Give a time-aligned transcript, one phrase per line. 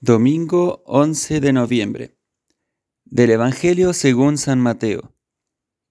[0.00, 2.16] Domingo 11 de noviembre.
[3.04, 5.12] Del Evangelio según San Mateo.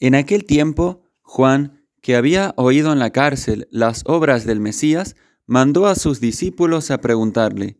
[0.00, 5.14] En aquel tiempo, Juan, que había oído en la cárcel las obras del Mesías,
[5.46, 7.78] mandó a sus discípulos a preguntarle,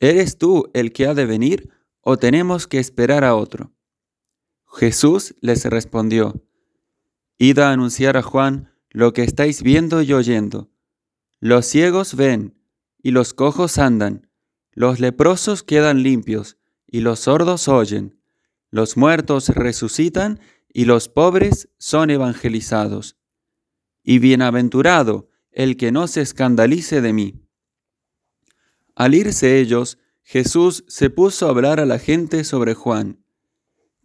[0.00, 1.68] ¿Eres tú el que ha de venir
[2.00, 3.74] o tenemos que esperar a otro?
[4.66, 6.42] Jesús les respondió,
[7.36, 10.70] Id a anunciar a Juan lo que estáis viendo y oyendo.
[11.38, 12.58] Los ciegos ven
[13.02, 14.27] y los cojos andan
[14.78, 18.16] los leprosos quedan limpios y los sordos oyen,
[18.70, 20.38] los muertos resucitan
[20.72, 23.16] y los pobres son evangelizados.
[24.04, 27.42] Y bienaventurado el que no se escandalice de mí.
[28.94, 33.24] Al irse ellos, Jesús se puso a hablar a la gente sobre Juan.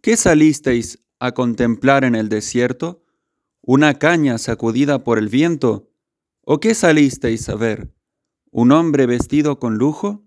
[0.02, 3.04] ¿Qué salisteis a contemplar en el desierto?
[3.60, 5.92] ¿Una caña sacudida por el viento?
[6.40, 7.94] ¿O qué salisteis a ver?
[8.50, 10.24] ¿Un hombre vestido con lujo?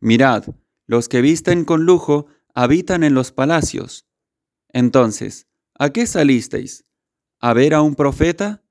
[0.00, 0.46] Mirad,
[0.86, 4.06] los que visten con lujo habitan en los palacios.
[4.72, 5.46] Entonces,
[5.78, 6.84] ¿a qué salisteis?
[7.38, 8.64] ¿A ver a un profeta?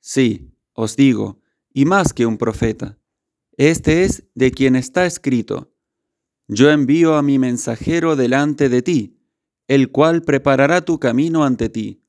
[0.00, 1.40] Sí, os digo,
[1.72, 2.98] y más que un profeta.
[3.56, 5.72] Este es de quien está escrito,
[6.48, 9.18] Yo envío a mi mensajero delante de ti,
[9.66, 12.04] el cual preparará tu camino ante ti.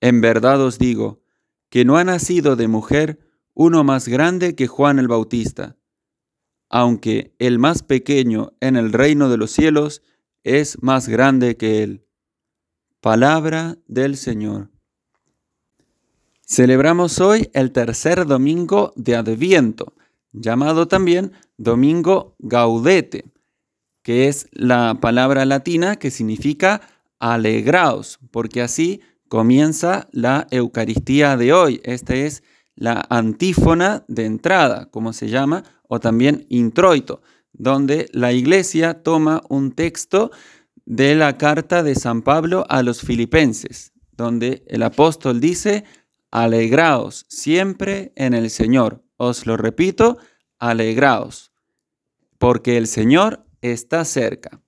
[0.00, 1.22] En verdad os digo,
[1.68, 3.20] que no ha nacido de mujer
[3.52, 5.76] uno más grande que Juan el Bautista
[6.70, 10.02] aunque el más pequeño en el reino de los cielos
[10.44, 12.06] es más grande que él.
[13.00, 14.70] Palabra del Señor.
[16.46, 19.94] Celebramos hoy el tercer domingo de Adviento,
[20.32, 23.24] llamado también Domingo Gaudete,
[24.02, 26.80] que es la palabra latina que significa
[27.18, 31.80] alegraos, porque así comienza la Eucaristía de hoy.
[31.84, 32.42] Esta es
[32.74, 37.20] la antífona de entrada, como se llama, o también introito,
[37.52, 40.30] donde la iglesia toma un texto
[40.86, 45.84] de la carta de San Pablo a los filipenses, donde el apóstol dice,
[46.30, 49.02] alegraos siempre en el Señor.
[49.16, 50.18] Os lo repito,
[50.60, 51.50] alegraos,
[52.38, 54.62] porque el Señor está cerca.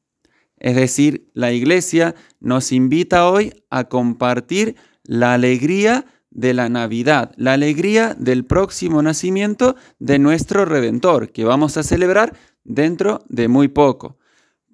[0.56, 6.04] Es decir, la iglesia nos invita hoy a compartir la alegría
[6.34, 12.34] de la Navidad, la alegría del próximo nacimiento de nuestro Redentor, que vamos a celebrar
[12.64, 14.18] dentro de muy poco.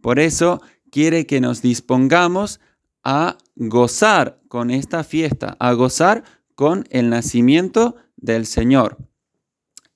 [0.01, 2.61] Por eso quiere que nos dispongamos
[3.05, 6.25] a gozar con esta fiesta, a gozar
[6.55, 8.97] con el nacimiento del Señor.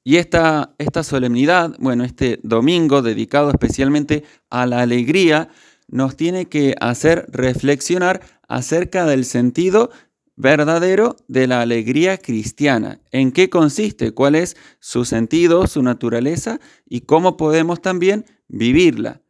[0.05, 5.49] Y esta, esta solemnidad, bueno, este domingo dedicado especialmente a la alegría,
[5.89, 9.91] nos tiene que hacer reflexionar acerca del sentido
[10.37, 13.01] verdadero de la alegría cristiana.
[13.11, 14.13] ¿En qué consiste?
[14.13, 19.21] ¿Cuál es su sentido, su naturaleza y cómo podemos también vivirla?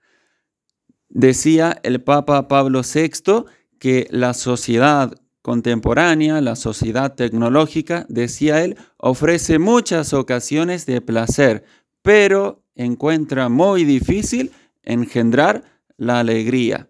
[1.09, 3.45] Decía el Papa Pablo VI
[3.79, 11.65] que la sociedad contemporánea, la sociedad tecnológica, decía él, ofrece muchas ocasiones de placer,
[12.01, 14.53] pero encuentra muy difícil
[14.83, 15.65] engendrar
[15.97, 16.89] la alegría,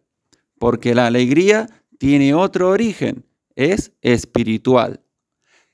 [0.59, 1.69] porque la alegría
[1.99, 3.25] tiene otro origen,
[3.57, 5.01] es espiritual.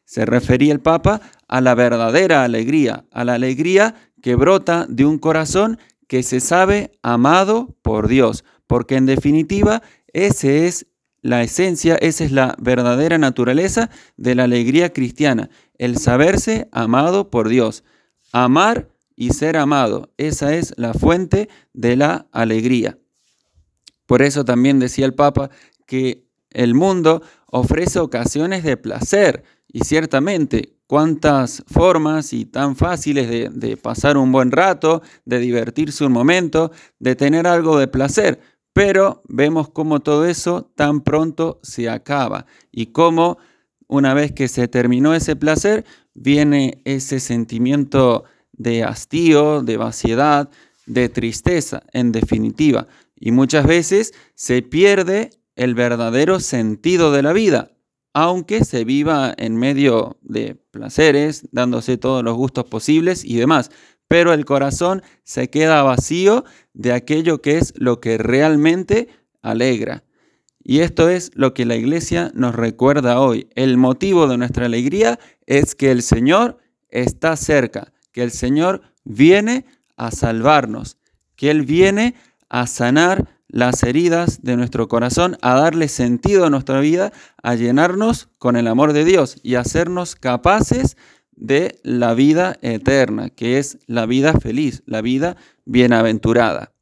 [0.04, 5.18] Se refería el Papa a la verdadera alegría, a la alegría que brota de un
[5.18, 10.86] corazón que se sabe amado por Dios, porque en definitiva esa es
[11.20, 17.48] la esencia, esa es la verdadera naturaleza de la alegría cristiana, el saberse amado por
[17.48, 17.84] Dios.
[18.32, 22.98] Amar y ser amado, esa es la fuente de la alegría.
[24.06, 25.50] Por eso también decía el Papa
[25.86, 26.27] que
[26.58, 34.16] el mundo ofrece ocasiones de placer y ciertamente cuántas formas y tan fáciles de, pasar
[34.16, 38.40] un buen rato, de divertirse un momento, de tener algo de placer,
[38.72, 43.38] pero vemos cómo todo eso tan pronto se acaba y cómo
[43.86, 50.50] una vez que se terminó ese placer, viene ese sentimiento de hastío, de vaciedad,
[50.86, 52.88] de tristeza, en definitiva.
[53.14, 57.72] Y muchas veces se pierde el verdadero sentido de la vida,
[58.14, 63.70] aunque se viva en medio de placeres, dándose todos los gustos posibles y demás.
[64.06, 66.44] Pero el corazón se queda vacío
[66.74, 69.08] de aquello que es lo que realmente
[69.42, 70.04] alegra.
[70.62, 73.48] Y esto es lo que la iglesia nos recuerda hoy.
[73.56, 76.58] El motivo de nuestra alegría es que el Señor
[76.88, 79.66] está cerca, que el Señor viene
[79.96, 80.98] a salvarnos,
[81.34, 82.14] que Él viene
[82.48, 87.12] a sanar las heridas de nuestro corazón, a darle sentido a nuestra vida,
[87.42, 90.96] a llenarnos con el amor de Dios y hacernos capaces
[91.32, 96.72] de la vida eterna, que es la vida feliz, la vida bienaventurada.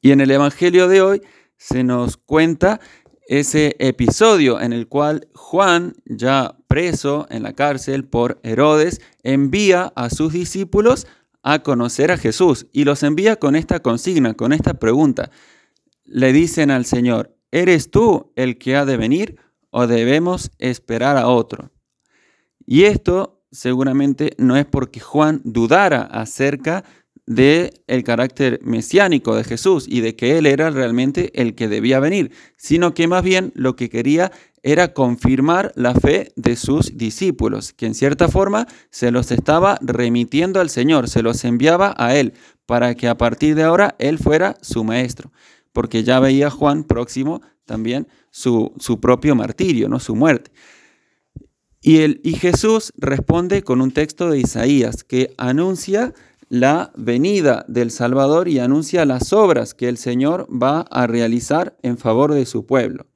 [0.00, 1.22] Y en el Evangelio de hoy
[1.56, 2.80] se nos cuenta
[3.26, 10.10] ese episodio en el cual Juan, ya preso en la cárcel por Herodes, envía a
[10.10, 11.06] sus discípulos
[11.48, 15.30] a conocer a Jesús y los envía con esta consigna, con esta pregunta.
[16.04, 19.36] Le dicen al Señor, ¿eres tú el que ha de venir
[19.70, 21.70] o debemos esperar a otro?
[22.66, 26.82] Y esto seguramente no es porque Juan dudara acerca
[27.26, 32.00] de el carácter mesiánico de Jesús y de que él era realmente el que debía
[32.00, 34.32] venir, sino que más bien lo que quería
[34.66, 40.60] era confirmar la fe de sus discípulos, que en cierta forma se los estaba remitiendo
[40.60, 42.32] al Señor, se los enviaba a él,
[42.66, 45.30] para que a partir de ahora él fuera su maestro,
[45.72, 50.00] porque ya veía Juan próximo también su, su propio martirio, ¿no?
[50.00, 50.50] su muerte.
[51.80, 56.12] Y, el, y Jesús responde con un texto de Isaías que anuncia
[56.48, 61.98] la venida del Salvador y anuncia las obras que el Señor va a realizar en
[61.98, 63.06] favor de su pueblo.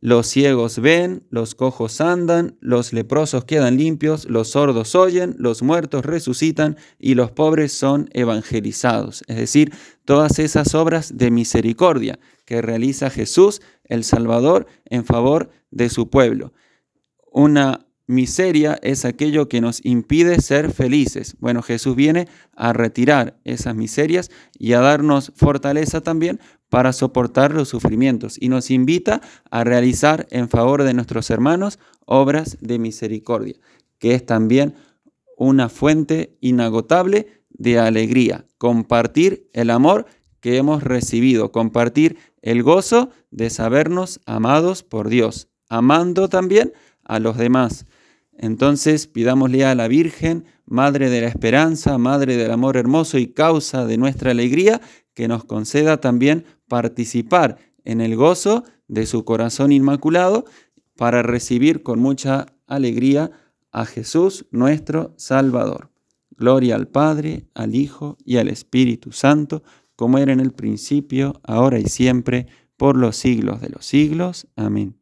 [0.00, 6.04] Los ciegos ven, los cojos andan, los leprosos quedan limpios, los sordos oyen, los muertos
[6.04, 9.24] resucitan y los pobres son evangelizados.
[9.26, 9.72] Es decir,
[10.04, 16.52] todas esas obras de misericordia que realiza Jesús, el Salvador, en favor de su pueblo.
[17.32, 21.36] Una miseria es aquello que nos impide ser felices.
[21.40, 27.68] Bueno, Jesús viene a retirar esas miserias y a darnos fortaleza también para soportar los
[27.68, 29.20] sufrimientos y nos invita
[29.50, 33.56] a realizar en favor de nuestros hermanos obras de misericordia,
[33.98, 34.74] que es también
[35.36, 40.06] una fuente inagotable de alegría, compartir el amor
[40.40, 46.72] que hemos recibido, compartir el gozo de sabernos amados por Dios, amando también
[47.04, 47.86] a los demás.
[48.38, 53.86] Entonces pidámosle a la Virgen, Madre de la Esperanza, Madre del Amor Hermoso y causa
[53.86, 54.80] de nuestra alegría,
[55.14, 60.44] que nos conceda también participar en el gozo de su corazón inmaculado
[60.96, 63.30] para recibir con mucha alegría
[63.72, 65.90] a Jesús nuestro Salvador.
[66.30, 69.62] Gloria al Padre, al Hijo y al Espíritu Santo,
[69.96, 72.46] como era en el principio, ahora y siempre,
[72.76, 74.46] por los siglos de los siglos.
[74.56, 74.96] Amén.